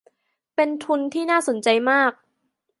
[0.55, 2.11] เป็นทุนที่น่าสนใจมาก